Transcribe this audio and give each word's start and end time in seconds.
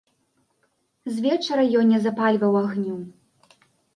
Звечара 1.17 1.65
ён 1.81 1.85
не 1.93 1.99
запальваў 2.05 2.53
агню. 2.63 2.95